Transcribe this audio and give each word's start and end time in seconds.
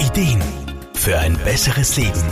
Ideen 0.00 0.42
für 0.94 1.18
ein 1.18 1.36
besseres 1.44 1.98
Leben. 1.98 2.24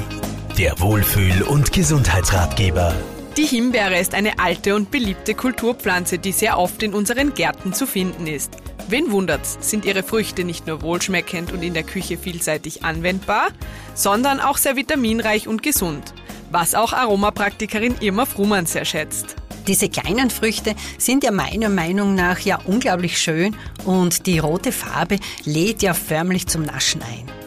Der 0.57 0.81
Wohlfühl- 0.81 1.43
und 1.43 1.71
Gesundheitsratgeber. 1.71 2.95
Die 3.37 3.45
Himbeere 3.45 3.99
ist 3.99 4.15
eine 4.15 4.39
alte 4.39 4.75
und 4.75 4.91
beliebte 4.91 5.35
Kulturpflanze, 5.35 6.19
die 6.19 6.33
sehr 6.33 6.59
oft 6.59 6.83
in 6.83 6.95
unseren 6.95 7.35
Gärten 7.35 7.75
zu 7.75 7.87
finden 7.87 8.27
ist. 8.27 8.57
Wen 8.89 9.11
wundert's, 9.11 9.59
sind 9.61 9.85
ihre 9.85 10.03
Früchte 10.03 10.45
nicht 10.45 10.67
nur 10.67 10.81
wohlschmeckend 10.81 11.53
und 11.53 11.63
in 11.63 11.75
der 11.75 11.83
Küche 11.83 12.17
vielseitig 12.17 12.85
anwendbar, 12.85 13.49
sondern 13.95 14.41
auch 14.41 14.57
sehr 14.57 14.77
vitaminreich 14.77 15.47
und 15.47 15.63
gesund, 15.63 16.15
was 16.51 16.75
auch 16.75 16.95
Aromapraktikerin 16.95 17.97
Irma 18.01 18.25
Frumann 18.25 18.65
sehr 18.65 18.87
schätzt. 18.87 19.37
Diese 19.67 19.91
kleinen 19.91 20.31
Früchte 20.31 20.75
sind 20.97 21.23
ja 21.23 21.31
meiner 21.31 21.69
Meinung 21.69 22.15
nach 22.15 22.39
ja 22.41 22.61
unglaublich 22.65 23.19
schön 23.19 23.55
und 23.85 24.25
die 24.25 24.39
rote 24.39 24.73
Farbe 24.73 25.19
lädt 25.45 25.83
ja 25.83 25.93
förmlich 25.93 26.47
zum 26.47 26.63
Naschen 26.63 27.03
ein. 27.03 27.38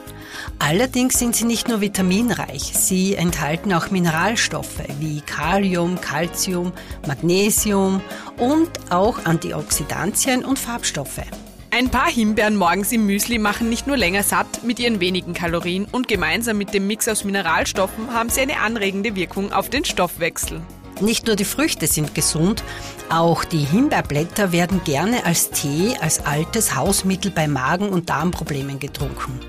Allerdings 0.64 1.18
sind 1.18 1.36
sie 1.36 1.46
nicht 1.46 1.70
nur 1.70 1.82
vitaminreich, 1.82 2.62
sie 2.62 3.16
enthalten 3.16 3.74
auch 3.74 3.90
Mineralstoffe 3.90 4.84
wie 5.00 5.22
Kalium, 5.22 6.00
Calcium, 6.00 6.72
Magnesium 7.08 8.00
und 8.38 8.70
auch 8.92 9.26
Antioxidantien 9.26 10.46
und 10.46 10.60
Farbstoffe. 10.60 11.24
Ein 11.72 11.90
paar 11.90 12.12
Himbeeren 12.12 12.58
morgens 12.58 12.92
im 12.92 13.08
Müsli 13.08 13.40
machen 13.40 13.70
nicht 13.70 13.88
nur 13.88 13.98
länger 13.98 14.22
satt 14.22 14.64
mit 14.64 14.80
ihren 14.80 15.00
wenigen 15.00 15.34
Kalorien 15.34 15.88
und 15.92 16.08
gemeinsam 16.08 16.60
mit 16.60 16.76
dem 16.76 16.86
Mix 16.86 17.08
aus 17.08 17.24
Mineralstoffen 17.24 18.14
haben 18.14 18.30
sie 18.30 18.42
eine 18.42 18.60
anregende 18.60 19.16
Wirkung 19.16 19.52
auf 19.52 19.68
den 19.70 19.84
Stoffwechsel. 19.84 20.62
Nicht 21.02 21.26
nur 21.26 21.36
die 21.36 21.46
Früchte 21.46 21.88
sind 21.88 22.14
gesund, 22.14 22.64
auch 23.10 23.44
die 23.44 23.66
Himbeerblätter 23.66 24.52
werden 24.52 24.84
gerne 24.84 25.26
als 25.26 25.50
Tee, 25.50 25.96
als 26.00 26.26
altes 26.26 26.76
Hausmittel 26.76 27.32
bei 27.32 27.48
Magen- 27.48 27.90
und 27.90 28.10
Darmproblemen 28.10 28.78
getrunken. 28.78 29.40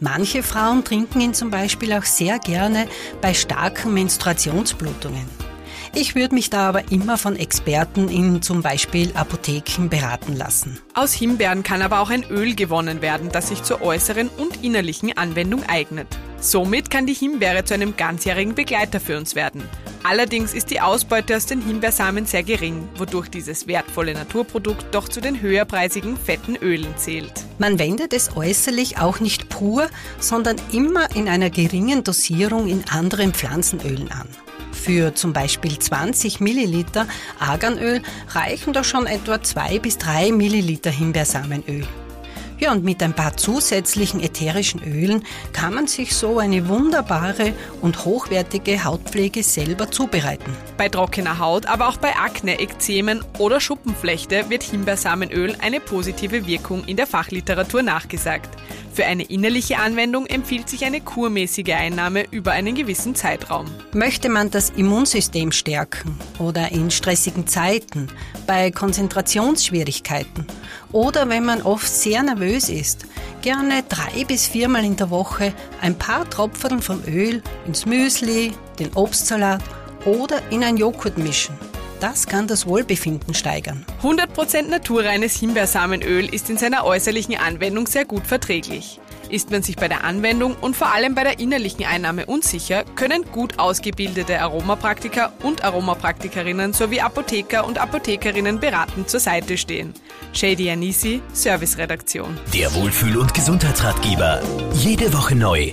Manche 0.00 0.42
Frauen 0.42 0.82
trinken 0.82 1.20
ihn 1.20 1.34
zum 1.34 1.50
Beispiel 1.50 1.92
auch 1.92 2.02
sehr 2.02 2.40
gerne 2.40 2.88
bei 3.20 3.32
starken 3.32 3.94
Menstruationsblutungen. 3.94 5.26
Ich 5.94 6.14
würde 6.16 6.34
mich 6.34 6.50
da 6.50 6.68
aber 6.68 6.90
immer 6.92 7.16
von 7.16 7.36
Experten 7.36 8.08
in 8.08 8.42
zum 8.42 8.62
Beispiel 8.62 9.12
Apotheken 9.14 9.88
beraten 9.88 10.36
lassen. 10.36 10.78
Aus 10.94 11.12
Himbeeren 11.12 11.62
kann 11.62 11.80
aber 11.80 12.00
auch 12.00 12.10
ein 12.10 12.24
Öl 12.24 12.54
gewonnen 12.54 13.02
werden, 13.02 13.30
das 13.32 13.48
sich 13.48 13.62
zur 13.62 13.82
äußeren 13.82 14.28
und 14.36 14.64
innerlichen 14.64 15.16
Anwendung 15.16 15.62
eignet. 15.68 16.08
Somit 16.40 16.90
kann 16.90 17.06
die 17.06 17.14
Himbeere 17.14 17.64
zu 17.64 17.74
einem 17.74 17.96
ganzjährigen 17.96 18.54
Begleiter 18.54 19.00
für 19.00 19.16
uns 19.16 19.34
werden. 19.34 19.62
Allerdings 20.02 20.54
ist 20.54 20.70
die 20.70 20.80
Ausbeute 20.80 21.36
aus 21.36 21.46
den 21.46 21.60
Himbeersamen 21.60 22.26
sehr 22.26 22.42
gering, 22.42 22.88
wodurch 22.96 23.28
dieses 23.28 23.66
wertvolle 23.66 24.14
Naturprodukt 24.14 24.94
doch 24.94 25.08
zu 25.08 25.20
den 25.20 25.40
höherpreisigen 25.40 26.16
fetten 26.16 26.56
Ölen 26.56 26.96
zählt. 26.96 27.32
Man 27.58 27.78
wendet 27.78 28.12
es 28.12 28.36
äußerlich 28.36 28.98
auch 28.98 29.20
nicht 29.20 29.48
pur, 29.48 29.88
sondern 30.18 30.56
immer 30.72 31.14
in 31.14 31.28
einer 31.28 31.50
geringen 31.50 32.04
Dosierung 32.04 32.68
in 32.68 32.84
anderen 32.90 33.34
Pflanzenölen 33.34 34.10
an. 34.10 34.28
Für 34.72 35.14
zum 35.14 35.32
Beispiel 35.32 35.78
20 35.78 36.40
Milliliter 36.40 37.06
Arganöl 37.38 38.00
reichen 38.28 38.72
doch 38.72 38.84
schon 38.84 39.06
etwa 39.06 39.42
2 39.42 39.80
bis 39.80 39.98
3 39.98 40.32
Milliliter 40.32 40.90
Himbeersamenöl. 40.90 41.86
Ja, 42.60 42.72
und 42.72 42.82
mit 42.82 43.00
ein 43.04 43.12
paar 43.12 43.36
zusätzlichen 43.36 44.20
ätherischen 44.20 44.82
Ölen 44.82 45.22
kann 45.52 45.74
man 45.74 45.86
sich 45.86 46.16
so 46.16 46.40
eine 46.40 46.68
wunderbare 46.68 47.52
und 47.82 48.04
hochwertige 48.04 48.82
Hautpflege 48.82 49.44
selber 49.44 49.92
zubereiten. 49.92 50.52
Bei 50.76 50.88
trockener 50.88 51.38
Haut, 51.38 51.66
aber 51.66 51.88
auch 51.88 51.98
bei 51.98 52.16
Akne, 52.16 52.58
Ekzemen 52.58 53.24
oder 53.38 53.60
Schuppenflechte 53.60 54.50
wird 54.50 54.64
Himbeersamenöl 54.64 55.54
eine 55.60 55.78
positive 55.78 56.48
Wirkung 56.48 56.84
in 56.84 56.96
der 56.96 57.06
Fachliteratur 57.06 57.82
nachgesagt. 57.82 58.50
Für 58.92 59.04
eine 59.04 59.22
innerliche 59.22 59.78
Anwendung 59.78 60.26
empfiehlt 60.26 60.68
sich 60.68 60.84
eine 60.84 61.00
kurmäßige 61.00 61.72
Einnahme 61.74 62.24
über 62.32 62.50
einen 62.50 62.74
gewissen 62.74 63.14
Zeitraum. 63.14 63.66
Möchte 63.92 64.28
man 64.28 64.50
das 64.50 64.70
Immunsystem 64.70 65.52
stärken 65.52 66.18
oder 66.40 66.72
in 66.72 66.90
stressigen 66.90 67.46
Zeiten, 67.46 68.08
bei 68.48 68.72
Konzentrationsschwierigkeiten 68.72 70.46
oder 70.90 71.28
wenn 71.28 71.44
man 71.44 71.62
oft 71.62 71.86
sehr 71.86 72.22
nervös 72.22 72.47
ist, 72.48 73.06
gerne 73.42 73.84
drei 73.88 74.24
bis 74.24 74.46
viermal 74.46 74.84
in 74.84 74.96
der 74.96 75.10
Woche 75.10 75.52
ein 75.80 75.96
paar 75.96 76.28
Tropfen 76.28 76.80
vom 76.80 77.02
Öl 77.06 77.42
ins 77.66 77.86
Müsli, 77.86 78.52
den 78.78 78.92
Obstsalat 78.94 79.62
oder 80.04 80.40
in 80.50 80.64
ein 80.64 80.76
Joghurt 80.76 81.18
mischen. 81.18 81.54
Das 82.00 82.26
kann 82.26 82.46
das 82.46 82.66
Wohlbefinden 82.66 83.34
steigern. 83.34 83.84
100% 84.02 84.68
naturreines 84.68 85.34
Himbeersamenöl 85.34 86.32
ist 86.32 86.48
in 86.48 86.56
seiner 86.56 86.84
äußerlichen 86.84 87.36
Anwendung 87.36 87.86
sehr 87.86 88.04
gut 88.04 88.26
verträglich. 88.26 89.00
Ist 89.28 89.50
man 89.50 89.62
sich 89.62 89.76
bei 89.76 89.88
der 89.88 90.04
Anwendung 90.04 90.56
und 90.60 90.76
vor 90.76 90.92
allem 90.92 91.14
bei 91.14 91.22
der 91.22 91.38
innerlichen 91.38 91.84
Einnahme 91.84 92.26
unsicher, 92.26 92.84
können 92.96 93.24
gut 93.30 93.58
ausgebildete 93.58 94.40
Aromapraktiker 94.40 95.32
und 95.42 95.64
Aromapraktikerinnen 95.64 96.72
sowie 96.72 97.00
Apotheker 97.00 97.66
und 97.66 97.78
Apothekerinnen 97.78 98.60
beratend 98.60 99.10
zur 99.10 99.20
Seite 99.20 99.58
stehen. 99.58 99.92
Shady 100.32 100.70
Anisi, 100.70 101.20
Serviceredaktion. 101.32 102.38
Der 102.54 102.72
Wohlfühl- 102.74 103.18
und 103.18 103.34
Gesundheitsratgeber. 103.34 104.42
Jede 104.74 105.12
Woche 105.12 105.34
neu. 105.34 105.72